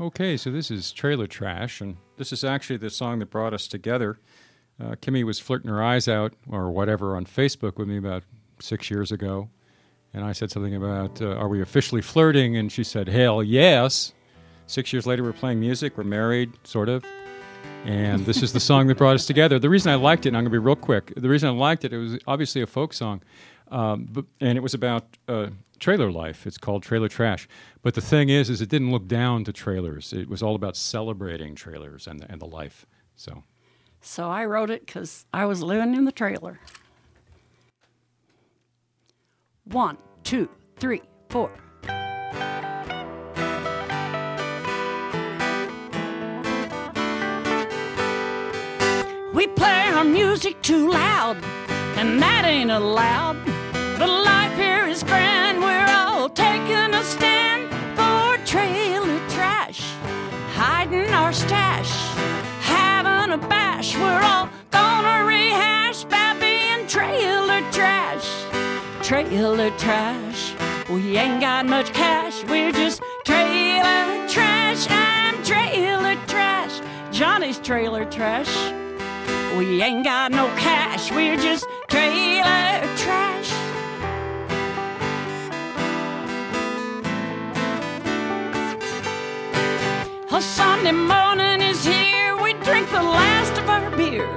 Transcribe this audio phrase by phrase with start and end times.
[0.00, 3.68] Okay, so this is Trailer Trash, and this is actually the song that brought us
[3.68, 4.18] together.
[4.82, 8.22] Uh, Kimmie was flirting her eyes out or whatever on Facebook with me about
[8.58, 9.50] six years ago,
[10.14, 12.56] and I said something about, uh, Are we officially flirting?
[12.56, 14.14] And she said, Hell yes.
[14.66, 17.04] Six years later, we're playing music, we're married, sort of.
[17.84, 19.58] And this is the song that brought us together.
[19.58, 21.52] The reason I liked it, and I'm going to be real quick, the reason I
[21.52, 23.22] liked it, it was obviously a folk song,
[23.70, 25.48] um, but, and it was about uh,
[25.82, 26.46] trailer life.
[26.46, 27.48] It's called Trailer Trash.
[27.82, 30.12] But the thing is, is it didn't look down to trailers.
[30.12, 32.86] It was all about celebrating trailers and the, and the life.
[33.16, 33.42] So,
[34.00, 36.60] So I wrote it because I was living in the trailer.
[39.64, 41.50] One, two, three, four.
[49.34, 51.36] We play our music too loud,
[51.96, 53.44] and that ain't allowed.
[53.98, 54.08] But
[63.94, 68.26] We're all gonna rehash by being trailer trash,
[69.02, 70.54] trailer trash.
[70.88, 74.86] We ain't got much cash, we're just trailer trash.
[74.88, 76.80] I'm trailer trash,
[77.12, 78.72] Johnny's trailer trash.
[79.56, 83.52] We ain't got no cash, we're just trailer trash.
[90.32, 93.61] A Sunday morning is here, we drink the last
[93.96, 94.28] beer.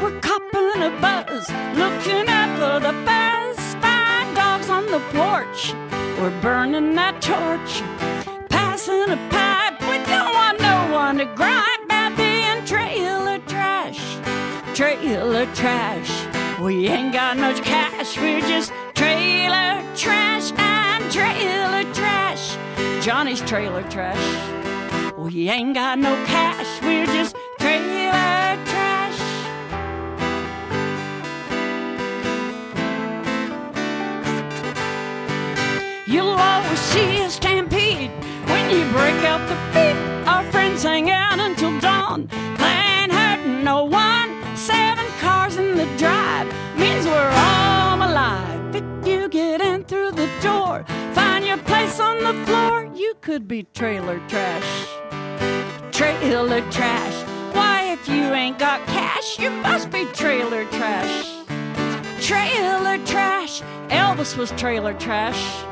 [0.00, 3.56] We're copping a buzz, looking up for the buzz.
[3.82, 5.74] Five dogs on the porch,
[6.18, 7.82] we're burning that torch.
[8.48, 14.14] Passing a pipe, we don't want no one to gripe about being trailer trash
[14.74, 16.10] trailer trash.
[16.60, 22.56] We ain't got much cash, we're just trailer trash and trailer trash.
[23.04, 25.14] Johnny's trailer trash.
[25.16, 27.36] We ain't got no cash, we're just
[36.14, 38.08] You'll always see a stampede
[38.46, 39.98] when you break out the beat.
[40.28, 42.28] Our friends hang out until dawn.
[42.60, 44.30] Ain't hurting no one.
[44.56, 46.46] Seven cars in the drive
[46.78, 48.76] means we're all alive.
[48.76, 52.88] If you get in through the door, find your place on the floor.
[52.94, 54.86] You could be trailer trash.
[55.90, 57.16] Trailer trash.
[57.56, 61.26] Why, if you ain't got cash, you must be trailer trash.
[62.20, 63.62] Trailer trash.
[63.88, 65.64] Elvis was trailer trash.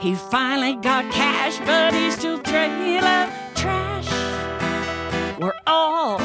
[0.00, 4.08] He finally got cash, but he's still trailer trash.
[5.38, 6.18] We're all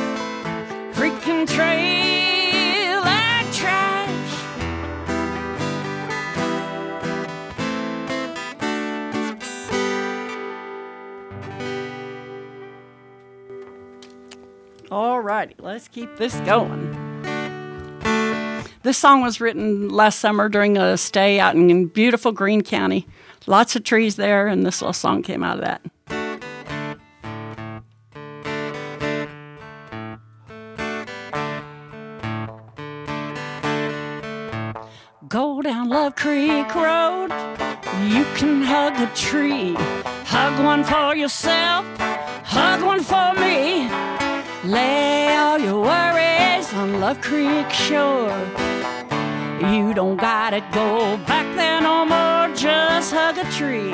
[0.93, 3.03] freaking trailer
[3.51, 4.09] trash.
[14.89, 16.93] All righty, let's keep this going.
[18.83, 23.05] This song was written last summer during a stay out in beautiful Greene County.
[23.47, 25.81] Lots of trees there, and this little song came out of that.
[35.27, 37.31] Go down Love Creek Road.
[38.07, 39.75] You can hug a tree.
[40.25, 41.85] Hug one for yourself.
[42.43, 43.89] Hug one for me.
[44.63, 48.84] Lay all your worries on Love Creek Shore.
[49.61, 52.53] You don't gotta go back there no more.
[52.55, 53.89] Just hug a tree.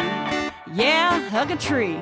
[0.74, 2.02] Yeah, hug a tree.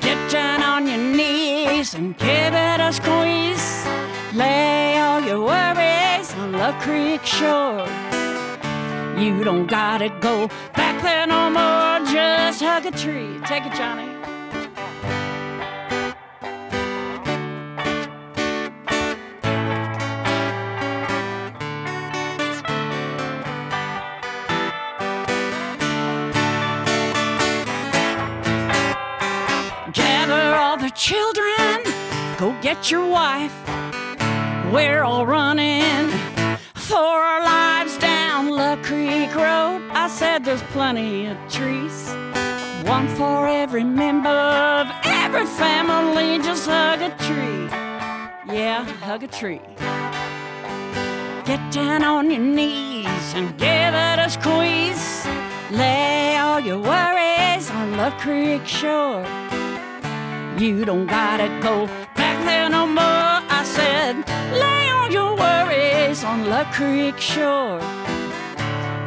[0.00, 3.86] Get down on your knees and give it a squeeze.
[4.34, 7.86] Lay all your worries on Love Creek Shore.
[9.18, 12.06] You don't gotta go back there no more.
[12.12, 13.38] Just hug a tree.
[13.46, 14.13] Take it, Johnny.
[32.90, 33.54] Your wife.
[34.72, 36.08] We're all running
[36.74, 39.80] for our lives down Love Creek Road.
[39.92, 42.08] I said there's plenty of trees,
[42.84, 46.38] one for every member of every family.
[46.38, 47.68] Just hug a tree,
[48.54, 49.62] yeah, hug a tree.
[51.44, 55.26] Get down on your knees and give it a squeeze.
[55.70, 59.24] Lay all your worries on Love Creek Shore.
[60.58, 61.88] You don't gotta go
[62.86, 63.36] no more.
[63.60, 64.14] I said,
[64.52, 67.80] lay all your worries on Love Creek Shore.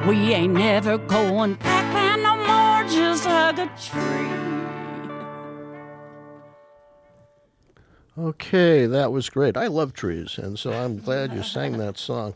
[0.07, 2.89] We ain't never going back no more.
[2.89, 4.76] Just hug a tree.
[8.19, 9.55] Okay, that was great.
[9.55, 12.33] I love trees, and so I'm glad you sang that song.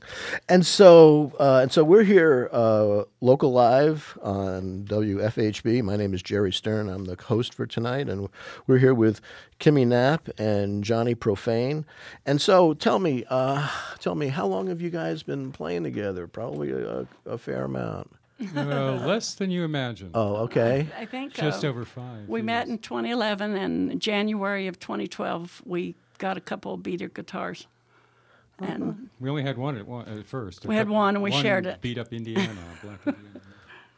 [0.47, 5.81] And so, uh, and so we're here, uh, local live on WFHB.
[5.81, 6.87] My name is Jerry Stern.
[6.87, 8.29] I'm the host for tonight, and
[8.67, 9.21] we're here with
[9.59, 11.85] Kimmie Knapp and Johnny Profane.
[12.27, 13.67] And so, tell me, uh,
[13.97, 16.27] tell me, how long have you guys been playing together?
[16.27, 18.11] Probably a, a fair amount.
[18.55, 20.11] Uh, less than you imagine.
[20.13, 20.87] Oh, okay.
[20.97, 22.27] I think Just uh, over five.
[22.27, 27.67] We met in 2011, and January of 2012, we got a couple of beater guitars.
[28.59, 30.65] And We only had one at, one, at first.
[30.65, 31.81] We had one and we shared it.
[31.81, 32.55] Beat up Indiana.
[32.83, 33.41] Black Indiana.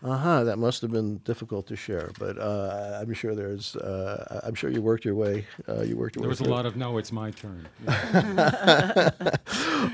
[0.03, 0.43] Uh huh.
[0.43, 3.75] That must have been difficult to share, but uh, I'm sure there's.
[3.77, 5.45] Uh, I'm sure you worked your way.
[5.69, 6.55] Uh, you worked your There was a through it.
[6.57, 7.67] lot of no, it's my turn.
[7.87, 9.11] Yeah.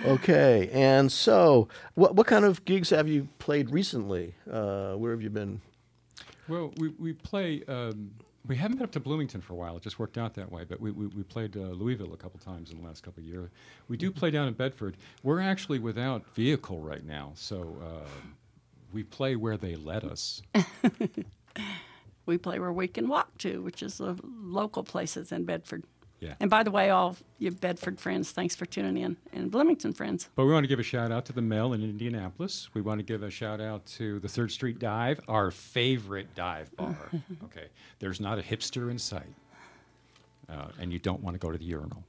[0.05, 4.33] Okay, and so what what kind of gigs have you played recently?
[4.49, 5.61] Uh, where have you been?
[6.47, 7.63] Well, we, we play.
[7.67, 8.11] Um,
[8.47, 9.77] we haven't been up to Bloomington for a while.
[9.77, 10.63] It just worked out that way.
[10.63, 13.27] But we, we, we played uh, Louisville a couple times in the last couple of
[13.29, 13.49] years.
[13.89, 14.97] We do play down in Bedford.
[15.23, 18.07] We're actually without vehicle right now, so uh,
[18.91, 20.41] we play where they let us.
[22.25, 25.83] we play where we can walk to, which is the local places in Bedford.
[26.19, 26.33] Yeah.
[26.39, 29.15] And by the way, all your Bedford friends, thanks for tuning in.
[29.31, 30.29] And Bloomington friends.
[30.35, 32.69] But we want to give a shout out to the Mill in Indianapolis.
[32.73, 36.75] We want to give a shout out to the Third Street Dive, our favorite dive
[36.75, 36.97] bar.
[37.45, 37.67] okay,
[37.99, 39.33] there's not a hipster in sight,
[40.49, 42.03] uh, and you don't want to go to the urinal.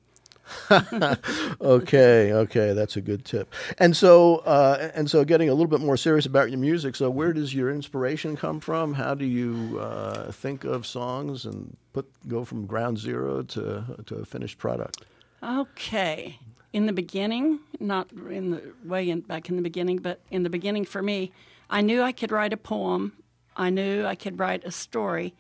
[1.60, 3.54] Okay, okay, that's a good tip.
[3.78, 6.96] And so, uh, and so, getting a little bit more serious about your music.
[6.96, 8.94] So, where does your inspiration come from?
[8.94, 14.14] How do you uh, think of songs and put go from ground zero to to
[14.16, 15.04] a finished product?
[15.42, 16.38] Okay.
[16.72, 20.50] In the beginning, not in the way in, back in the beginning, but in the
[20.50, 21.32] beginning for me,
[21.68, 23.12] I knew I could write a poem.
[23.56, 25.34] I knew I could write a story,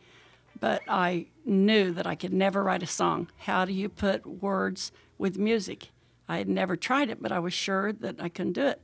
[0.60, 3.28] but I knew that I could never write a song.
[3.38, 5.88] How do you put words with music?
[6.28, 8.80] I had never tried it, but I was sure that I couldn't do it.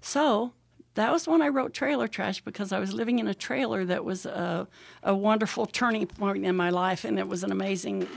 [0.00, 0.52] So
[0.94, 4.04] that was when I wrote Trailer Trash because I was living in a trailer that
[4.04, 4.66] was a,
[5.02, 8.08] a wonderful turning point in my life, and it was an amazing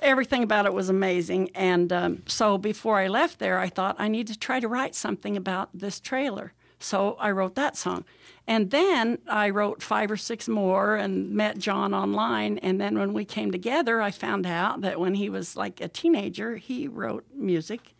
[0.00, 1.50] everything about it was amazing.
[1.54, 4.94] And um, so before I left there, I thought I need to try to write
[4.94, 6.52] something about this trailer.
[6.78, 8.04] So I wrote that song.
[8.46, 12.58] And then I wrote five or six more and met John online.
[12.58, 15.88] And then when we came together, I found out that when he was like a
[15.88, 17.94] teenager, he wrote music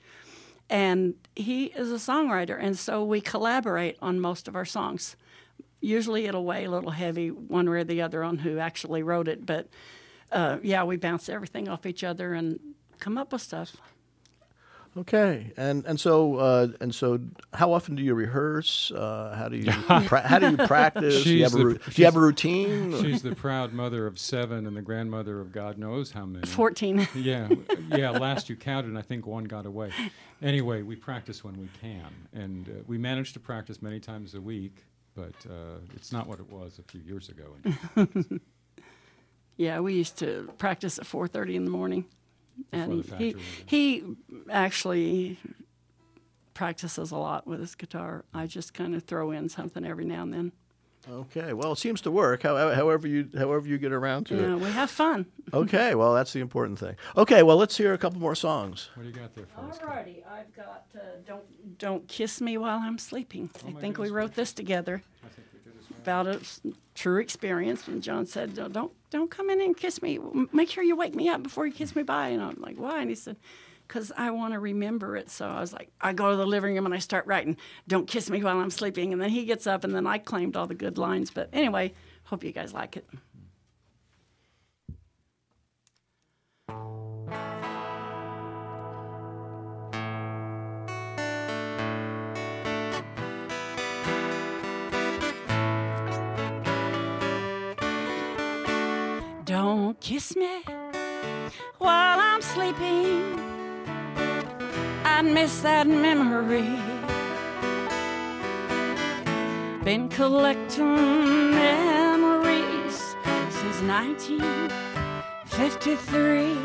[0.68, 2.58] and he is a songwriter.
[2.60, 5.16] And so we collaborate on most of our songs.
[5.80, 9.28] Usually it'll weigh a little heavy one way or the other on who actually wrote
[9.28, 9.68] it, but
[10.32, 12.58] uh, yeah, we bounce everything off each other and
[12.98, 13.76] come up with stuff.
[14.96, 17.18] Okay, and and so uh, and so,
[17.52, 18.92] how often do you rehearse?
[18.92, 19.72] Uh, how do you
[20.06, 21.24] pra- how do you practice?
[21.24, 22.96] Do you, have a, the- ru- do you have a routine?
[23.02, 26.46] She's the proud mother of seven and the grandmother of God knows how many.
[26.46, 27.08] 14.
[27.16, 27.48] Yeah,
[27.88, 28.10] yeah.
[28.10, 29.90] Last you counted, and I think one got away.
[30.42, 34.40] Anyway, we practice when we can, and uh, we manage to practice many times a
[34.40, 34.84] week.
[35.16, 37.56] But uh, it's not what it was a few years ago.
[39.56, 42.04] yeah, we used to practice at 4.30 in the morning.
[42.70, 43.36] Before and the he,
[43.66, 44.04] he
[44.50, 45.38] actually
[46.54, 48.24] practices a lot with his guitar.
[48.32, 50.52] I just kind of throw in something every now and then.
[51.10, 52.44] Okay, well, it seems to work.
[52.44, 54.60] However you however you get around to Yeah, it.
[54.60, 55.26] we have fun.
[55.52, 56.96] Okay, well, that's the important thing.
[57.16, 58.88] Okay, well, let's hear a couple more songs.
[58.94, 59.78] What do you got there for us?
[59.78, 59.86] Kim?
[59.88, 64.08] Alrighty, I've got uh, "Don't Don't Kiss Me While I'm Sleeping." I my think we
[64.08, 66.20] wrote this together I think we did as well.
[66.22, 66.40] about a
[66.94, 67.86] true experience.
[67.86, 70.18] And John said, "Don't don't- come in and kiss me.
[70.52, 73.00] Make sure you wake me up before you kiss me bye." And I'm like, "Why?"
[73.00, 73.36] And he said,
[73.88, 76.74] "Cause I want to remember it." So I was like, I go to the living
[76.74, 77.56] room and I start writing,
[77.88, 80.56] "Don't kiss me while I'm sleeping." And then he gets up, and then I claimed
[80.56, 81.30] all the good lines.
[81.30, 81.94] But anyway,
[82.24, 83.06] hope you guys like it.
[100.04, 100.62] Kiss me
[101.78, 103.40] while I'm sleeping.
[105.02, 106.68] I miss that memory.
[109.82, 113.16] Been collecting memories
[113.48, 116.58] since 1953.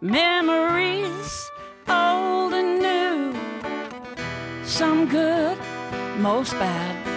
[0.00, 1.50] Memories
[1.88, 3.32] old and new,
[4.64, 5.56] some good,
[6.18, 7.09] most bad.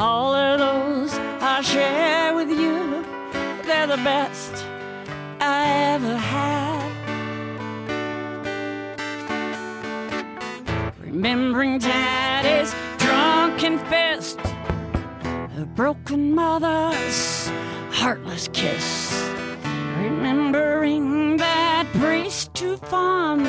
[0.00, 3.04] All of those I share with you,
[3.66, 4.64] they're the best
[5.38, 6.90] I ever had.
[11.00, 14.40] Remembering daddy's drunken fist,
[15.58, 17.50] a broken mother's
[17.90, 19.30] heartless kiss.
[19.98, 23.46] Remembering that priest too fond,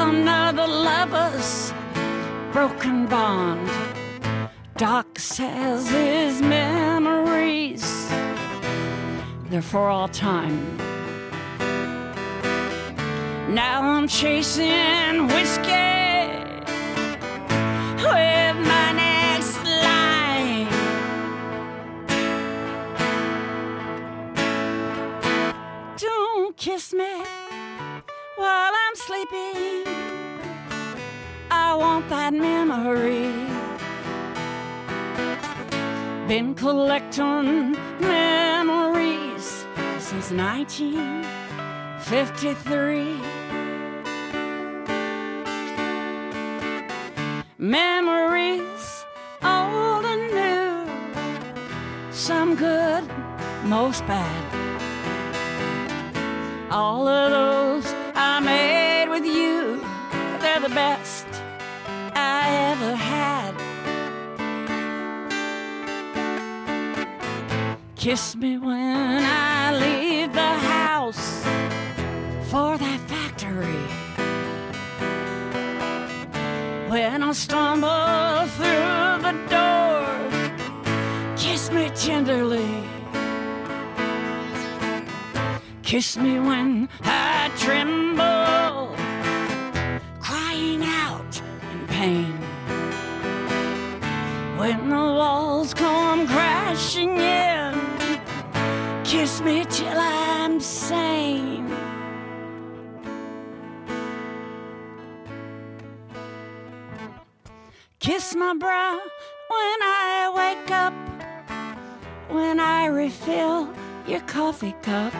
[0.00, 1.74] another lover's
[2.50, 3.68] broken bond.
[5.36, 8.08] Says his memories,
[9.50, 10.76] they're for all time.
[13.52, 16.28] Now I'm chasing whiskey
[17.98, 20.68] with my next line.
[25.96, 27.12] Don't kiss me
[28.36, 29.82] while I'm sleeping.
[31.50, 33.53] I want that memory.
[36.26, 39.66] Been collecting memories
[39.98, 43.20] since 1953.
[47.58, 49.04] Memories
[49.42, 50.86] old and new,
[52.10, 53.04] some good,
[53.64, 54.54] most bad.
[56.70, 59.78] All of those I made with you,
[60.40, 61.13] they're the best
[68.04, 71.42] Kiss me when I leave the house
[72.50, 73.86] for that factory.
[76.90, 80.04] When I stumble through the door,
[81.38, 82.84] kiss me tenderly.
[85.82, 88.13] Kiss me when I tremble,
[99.34, 101.68] kiss me till I'm sane.
[107.98, 109.00] Kiss my brow
[109.48, 110.94] when I wake up,
[112.28, 113.72] when I refill
[114.06, 115.12] your coffee cup.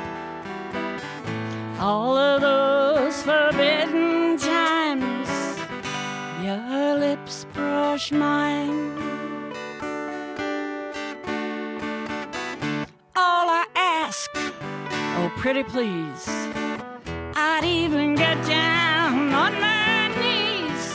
[1.81, 5.29] All of those forbidden times
[6.41, 9.14] your lips brush mine.
[15.31, 16.29] Pretty please,
[17.35, 20.95] I'd even get down on my knees.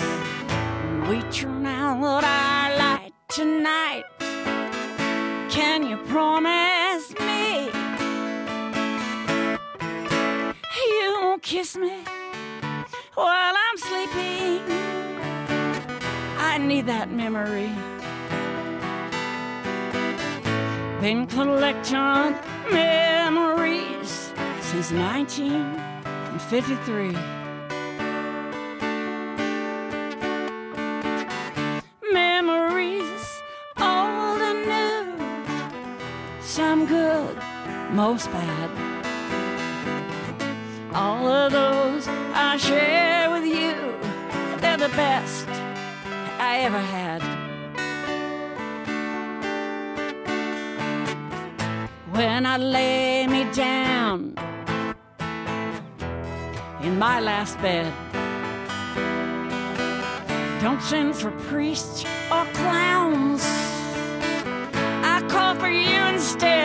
[0.84, 4.04] When we turn out our light tonight,
[5.50, 7.72] can you promise me?
[10.88, 12.04] You won't kiss me
[13.16, 14.62] while I'm sleeping.
[16.38, 17.72] I need that memory.
[21.02, 22.36] Been collecting
[22.72, 23.49] memories
[24.70, 27.12] since 1953.
[32.14, 33.42] Memories
[33.80, 35.18] old and new,
[36.40, 37.36] some good,
[37.94, 38.70] most bad.
[40.94, 43.74] All of those I share with you,
[44.62, 45.48] they're the best
[46.40, 47.24] I ever had.
[52.12, 54.29] When I lay me down
[57.00, 57.94] my last bed,
[60.62, 63.41] don't send for priests or clowns.
[65.13, 66.59] I call for you instead.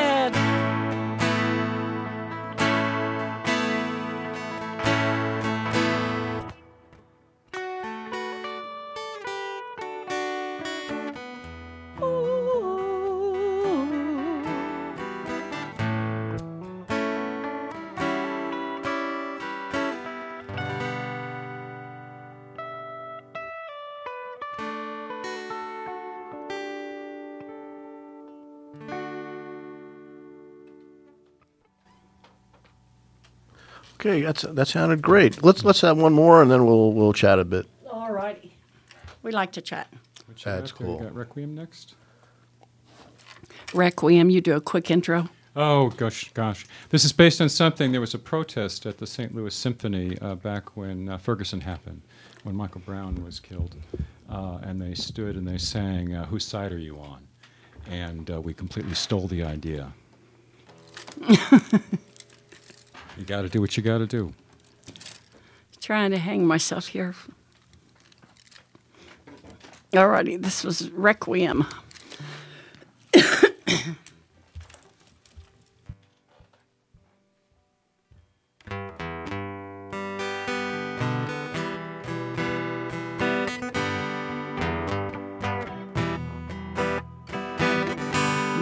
[34.05, 35.43] Okay, that's that sounded great.
[35.43, 37.65] Let's let's have one more, and then we'll we'll chat a bit.
[37.91, 38.55] All righty.
[39.23, 39.89] We like to chat.
[40.27, 40.99] What you That's got cool.
[40.99, 41.95] You got Requiem next?
[43.73, 45.31] Requiem, you do a quick intro.
[45.57, 46.67] Oh gosh, gosh!
[46.91, 47.93] This is based on something.
[47.93, 49.35] There was a protest at the St.
[49.35, 52.03] Louis Symphony uh, back when uh, Ferguson happened,
[52.43, 53.75] when Michael Brown was killed,
[54.29, 57.27] uh, and they stood and they sang, uh, "Whose side are you on?"
[57.91, 59.95] And uh, we completely stole the idea.
[63.17, 64.33] you got to do what you got to do.
[65.81, 67.15] Trying to hang myself here.
[69.95, 71.67] All righty, this was Requiem.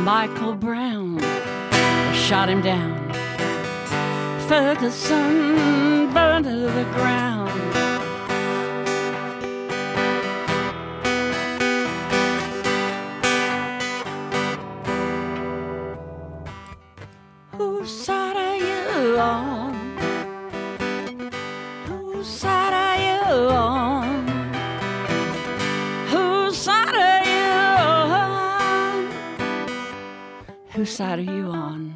[0.04, 1.20] Michael Brown
[2.12, 2.91] shot him down.
[4.52, 7.50] Ferguson burned to the ground.
[17.52, 19.74] Whose side are you on?
[21.86, 24.26] Whose side are you on?
[26.08, 27.48] Whose side are you
[27.88, 29.10] on?
[30.72, 31.91] Whose side are you on?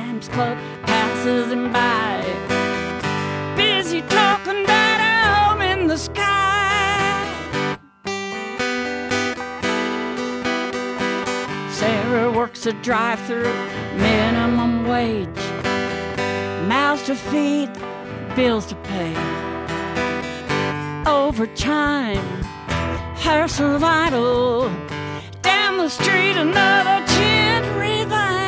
[0.00, 2.24] Sam's Club, passes him by.
[3.54, 7.78] Busy talking about home in the sky.
[11.70, 13.52] Sarah works a drive through,
[14.08, 15.42] minimum wage.
[16.66, 17.70] Mouths to feed,
[18.34, 19.14] bills to pay.
[21.06, 22.26] Overtime,
[23.26, 24.70] her survival.
[25.42, 28.39] Down the street, another tent revival.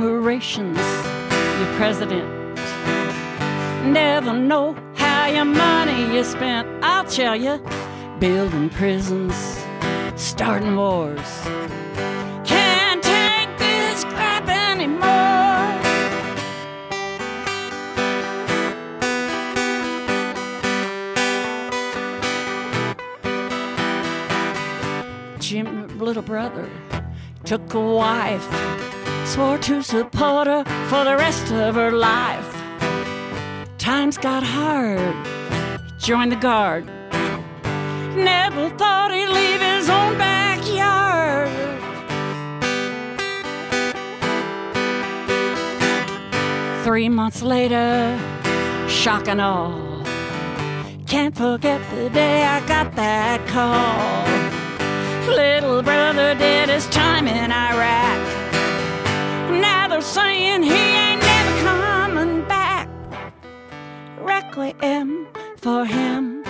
[0.00, 0.78] Corporations,
[1.58, 2.26] your president.
[3.84, 6.66] Never know how your money is spent.
[6.82, 7.62] I'll tell you,
[8.18, 9.34] building prisons,
[10.16, 11.20] starting wars.
[12.46, 15.68] Can't take this crap anymore.
[25.38, 26.70] Jim, little brother,
[27.44, 28.48] took a wife,
[29.30, 32.52] swore to support her for the rest of her life.
[33.78, 35.14] Times got hard,
[36.00, 36.84] joined the guard.
[38.16, 41.48] Never thought he'd leave his own backyard.
[46.84, 48.18] Three months later,
[48.88, 50.02] shock and all.
[51.06, 54.26] Can't forget the day I got that call.
[55.32, 58.29] Little brother did his time in Iraq.
[59.50, 62.88] Now they're saying he ain't never coming back.
[64.20, 66.44] Requiem for him.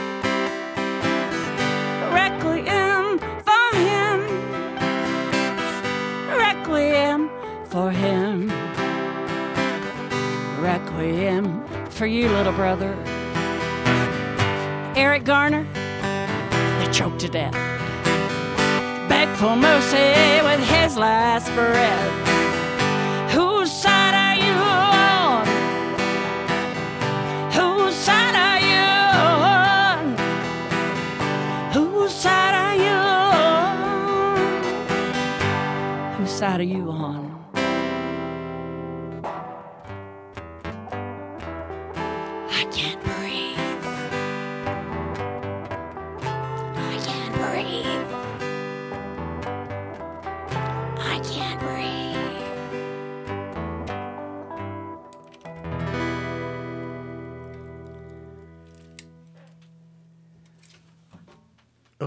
[2.12, 4.20] Requiem for him.
[6.36, 7.30] Requiem
[7.70, 8.50] for him.
[10.60, 12.94] Requiem for you, little brother.
[14.94, 15.66] Eric Garner,
[16.78, 17.54] they choked to death.
[19.08, 22.29] Begged for mercy with his last breath.
[36.50, 37.19] Side are you on?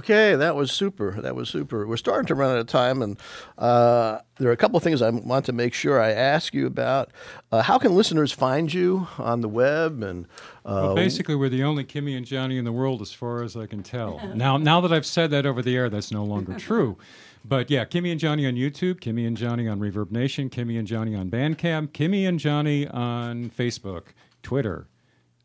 [0.04, 1.12] Okay, that was super.
[1.22, 1.88] That was super.
[1.88, 3.18] We're starting to run out of time, and
[3.58, 6.66] uh, there are a couple of things I want to make sure I ask you
[6.68, 7.12] about.
[7.54, 10.04] Uh, how can listeners find you on the web?
[10.04, 10.26] And
[10.66, 13.56] uh, Well, basically, we're the only Kimmie and Johnny in the world, as far as
[13.56, 14.20] I can tell.
[14.36, 16.98] Now, now that I've said that over the air, that's no longer true.
[17.46, 20.86] But yeah, Kimmie and Johnny on YouTube, Kimmie and Johnny on Reverb Nation, Kimmie and
[20.88, 24.08] Johnny on Bandcamp, Kimmie and Johnny on Facebook,
[24.42, 24.88] Twitter.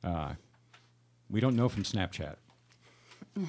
[0.02, 0.32] Uh,
[1.30, 2.34] we don't know from Snapchat.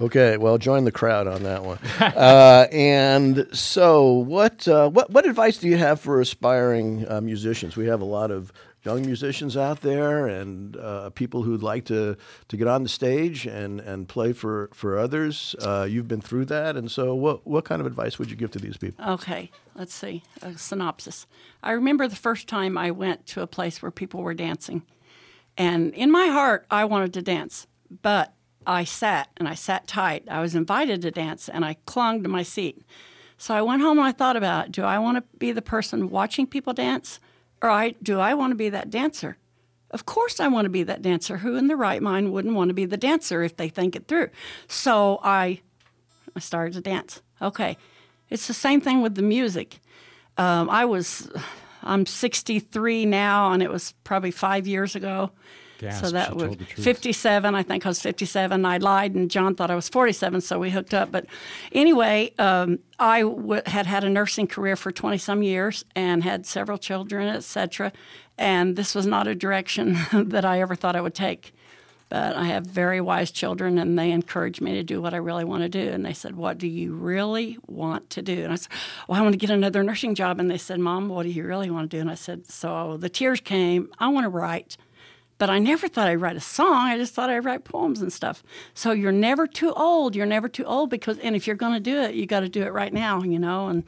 [0.00, 1.78] okay, well, join the crowd on that one.
[2.00, 7.76] uh, and so, what uh, what what advice do you have for aspiring uh, musicians?
[7.76, 8.52] We have a lot of
[8.84, 12.16] young musicians out there and uh, people who'd like to,
[12.48, 15.54] to get on the stage and, and play for, for others.
[15.60, 18.50] Uh, you've been through that, and so what, what kind of advice would you give
[18.52, 19.04] to these people?
[19.04, 20.22] Okay, let's see.
[20.42, 21.26] A synopsis.
[21.62, 24.82] I remember the first time I went to a place where people were dancing.
[25.56, 27.66] And in my heart, I wanted to dance,
[28.02, 28.32] but
[28.68, 30.24] I sat and I sat tight.
[30.30, 32.82] I was invited to dance and I clung to my seat.
[33.38, 36.10] So I went home and I thought about do I want to be the person
[36.10, 37.18] watching people dance
[37.62, 39.38] or I, do I want to be that dancer?
[39.90, 41.38] Of course, I want to be that dancer.
[41.38, 44.06] Who in the right mind wouldn't want to be the dancer if they think it
[44.06, 44.28] through?
[44.68, 45.60] So I
[46.36, 47.22] I started to dance.
[47.40, 47.76] Okay.
[48.30, 49.80] It's the same thing with the music.
[50.36, 51.30] Um, I was,
[51.82, 55.30] I'm 63 now, and it was probably five years ago.
[55.78, 56.84] Gasp, so that was told the truth.
[56.84, 57.54] 57.
[57.54, 58.64] I think I was 57.
[58.64, 61.10] I lied, and John thought I was 47, so we hooked up.
[61.12, 61.26] But
[61.72, 66.46] anyway, um, I w- had had a nursing career for 20 some years and had
[66.46, 67.92] several children, etc.
[68.36, 71.54] And this was not a direction that I ever thought I would take.
[72.08, 75.44] But I have very wise children, and they encouraged me to do what I really
[75.44, 75.90] want to do.
[75.90, 78.72] And they said, "What do you really want to do?" And I said,
[79.06, 81.44] "Well, I want to get another nursing job." And they said, "Mom, what do you
[81.44, 83.90] really want to do?" And I said, "So the tears came.
[83.98, 84.78] I want to write."
[85.38, 86.86] But I never thought I'd write a song.
[86.86, 88.42] I just thought I'd write poems and stuff.
[88.74, 90.16] So you're never too old.
[90.16, 92.48] You're never too old because, and if you're going to do it, you got to
[92.48, 93.68] do it right now, you know.
[93.68, 93.84] And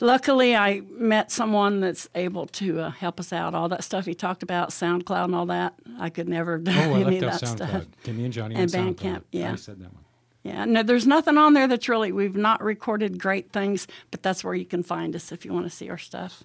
[0.00, 3.54] luckily, I met someone that's able to uh, help us out.
[3.54, 6.94] All that stuff he talked about, SoundCloud and all that, I could never do Oh,
[6.94, 7.56] any of that SoundCloud.
[7.56, 7.86] stuff.
[8.04, 9.22] Kimmie and Johnny And on Bandcamp, SoundCloud.
[9.32, 9.52] yeah.
[9.52, 10.04] I said that one.
[10.42, 14.42] Yeah, no, there's nothing on there that's really, we've not recorded great things, but that's
[14.42, 16.44] where you can find us if you want to see our stuff.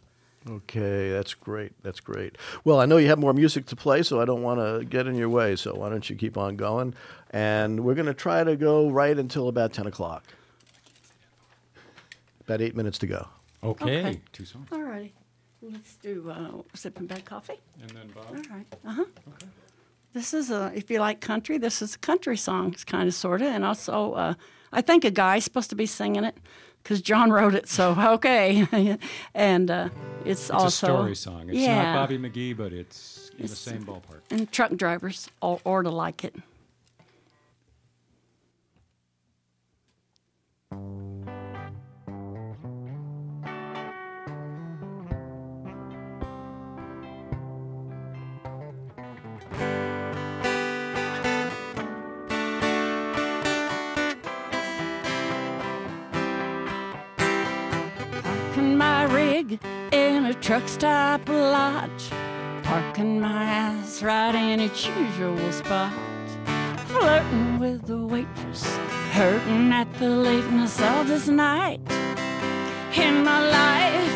[0.50, 1.72] Okay, that's great.
[1.82, 2.38] That's great.
[2.64, 5.08] Well, I know you have more music to play, so I don't want to get
[5.08, 5.56] in your way.
[5.56, 6.94] So why don't you keep on going?
[7.32, 10.24] And we're going to try to go right until about 10 o'clock.
[12.42, 13.28] About eight minutes to go.
[13.64, 14.22] Okay, Okay.
[14.34, 14.68] two songs.
[14.72, 15.14] All righty.
[15.64, 17.60] Let's do uh, sipping bad coffee.
[17.82, 18.26] And then Bob.
[18.30, 18.68] All right.
[18.86, 19.06] Uh huh.
[19.30, 19.48] Okay.
[20.14, 23.16] This is a, if you like country, this is a country song, it's kind of,
[23.16, 23.48] sort of.
[23.48, 24.34] And also, uh,
[24.76, 26.38] I think a guy's supposed to be singing it
[26.84, 28.98] because John wrote it, so okay.
[29.34, 29.90] and uh,
[30.26, 30.88] it's, It's also.
[30.88, 31.50] a story song.
[31.50, 31.94] It's yeah.
[31.94, 34.22] not Bobby McGee, but it's in the same ballpark.
[34.30, 36.36] And truck drivers all, or to like it.
[59.48, 59.60] My
[59.92, 61.90] in a truck stop lot.
[62.64, 65.94] Parking my ass right in its usual spot.
[66.88, 68.66] Flirting with the waitress.
[69.12, 71.80] Hurting at the lateness of this night.
[72.96, 74.12] In my life.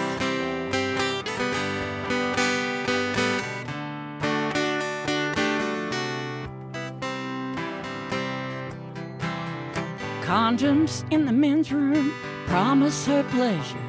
[10.24, 12.14] Condoms in the men's room
[12.48, 13.89] promise her pleasure.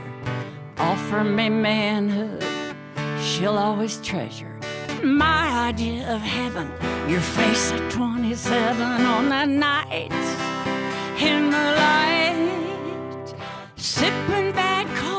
[0.80, 2.42] Offer me manhood,
[3.22, 4.58] she'll always treasure.
[5.02, 6.70] My idea of heaven,
[7.06, 10.10] your face at 27 on that night.
[11.20, 13.34] In the light,
[13.76, 15.09] sipping bad coffee,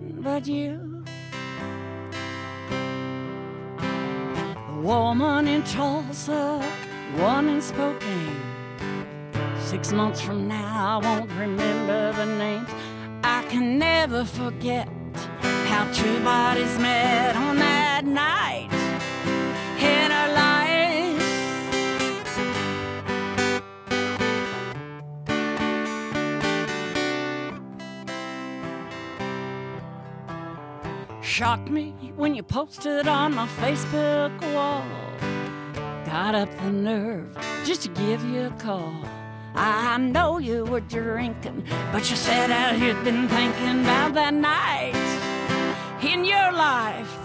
[0.00, 1.04] but you.
[3.78, 6.62] A woman in Tulsa,
[7.16, 8.40] one in Spokane.
[9.60, 12.68] Six months from now, I won't remember the names.
[13.22, 14.88] I can never forget
[15.66, 18.83] how two bodies met on that night
[31.34, 34.86] Shocked me when you posted on my Facebook wall.
[36.06, 38.94] Got up the nerve just to give you a call.
[39.56, 44.94] I know you were drinking, but you said that you'd been thinking about that night
[46.04, 47.18] in your life.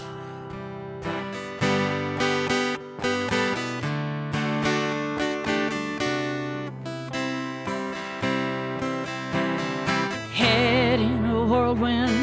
[10.34, 12.19] Head in a whirlwind,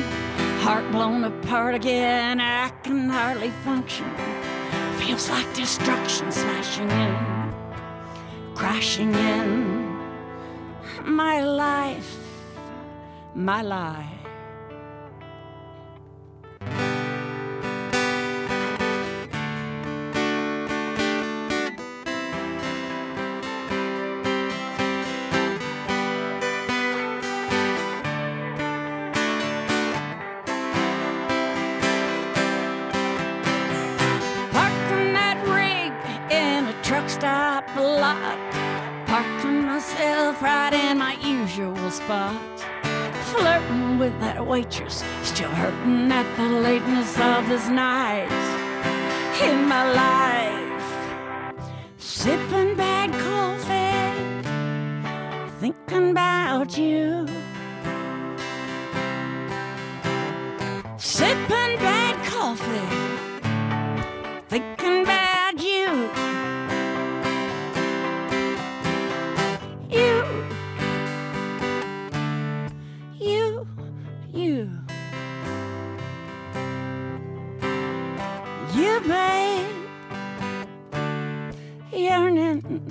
[0.67, 2.41] heart blown apart again.
[2.41, 4.11] I can hardly function.
[4.99, 7.17] Feels like destruction smashing in,
[8.57, 9.53] crashing in.
[11.05, 12.19] My life,
[13.33, 14.16] my life.
[44.57, 48.33] Waitress, still hurting at the lateness of this night
[49.43, 50.89] in my life.
[51.99, 54.15] Sipping bad coffee,
[55.61, 57.27] thinking about you.
[60.97, 62.89] Sipping bad coffee,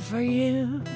[0.05, 0.94] for you.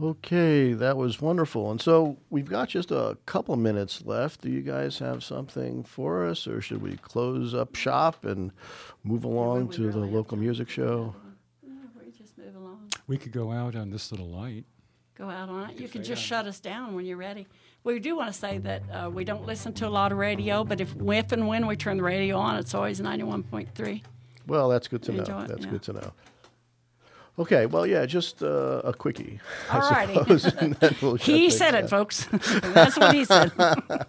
[0.00, 1.70] Okay, that was wonderful.
[1.70, 4.42] And so we've got just a couple minutes left.
[4.42, 8.52] Do you guys have something for us, or should we close up shop and
[9.04, 11.14] move along we to the really have local music show?
[11.62, 12.90] We just move along.
[13.06, 14.64] We could go out on this little light.
[15.16, 15.80] Go out on it.
[15.80, 16.26] You can just that.
[16.26, 17.46] shut us down when you're ready.
[17.84, 20.64] We do want to say that uh, we don't listen to a lot of radio,
[20.64, 24.02] but if, if and when we turn the radio on, it's always 91.3.
[24.46, 25.22] Well, that's good to know.
[25.22, 25.70] It, That's yeah.
[25.70, 26.12] good to know.
[27.38, 29.40] Okay, well, yeah, just uh, a quickie,
[29.70, 30.14] I Alrighty.
[30.14, 31.84] suppose, and then we'll shut He things said down.
[31.84, 32.24] it, folks.
[32.74, 33.52] That's what he said.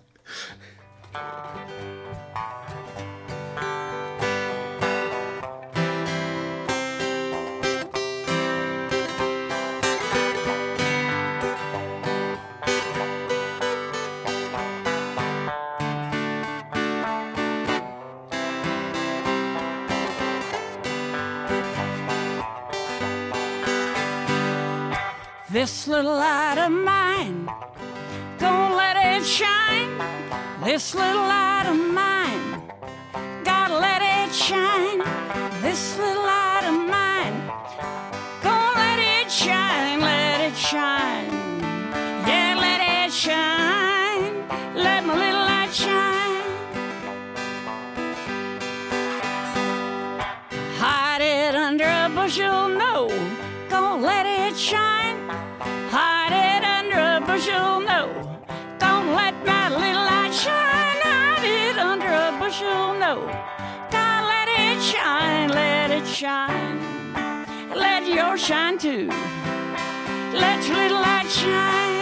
[25.52, 27.46] This little light of mine,
[28.40, 29.98] don't let it shine.
[30.64, 32.62] This little light of mine,
[33.44, 35.00] gotta let it shine.
[35.62, 37.52] This little light of mine,
[38.42, 41.31] gonna let it shine, let it shine.
[63.16, 63.26] No.
[63.92, 66.80] Let it shine, let it shine.
[67.76, 69.08] Let yours shine too.
[70.44, 72.01] Let your little light shine.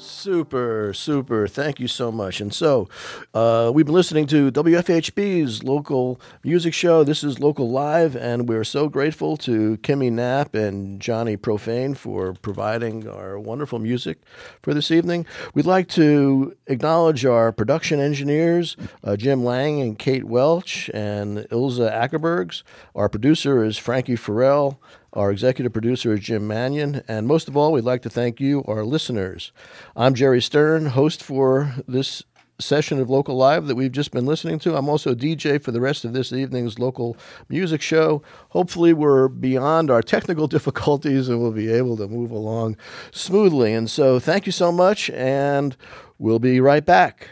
[0.00, 1.48] Super, super.
[1.48, 2.40] Thank you so much.
[2.40, 2.88] And so,
[3.34, 7.02] uh, we've been listening to WFHB's local music show.
[7.02, 12.34] This is Local Live, and we're so grateful to Kimmie Knapp and Johnny Profane for
[12.34, 14.18] providing our wonderful music
[14.62, 15.26] for this evening.
[15.52, 21.92] We'd like to acknowledge our production engineers, uh, Jim Lang and Kate Welch, and Ilze
[21.92, 22.62] Akerbergs.
[22.94, 24.80] Our producer is Frankie Farrell.
[25.14, 27.02] Our executive producer is Jim Mannion.
[27.08, 29.52] And most of all, we'd like to thank you, our listeners.
[29.96, 32.22] I'm Jerry Stern, host for this
[32.60, 34.76] session of Local Live that we've just been listening to.
[34.76, 37.16] I'm also DJ for the rest of this evening's local
[37.48, 38.22] music show.
[38.50, 42.76] Hopefully, we're beyond our technical difficulties and we'll be able to move along
[43.10, 43.72] smoothly.
[43.72, 45.74] And so, thank you so much, and
[46.18, 47.28] we'll be right back.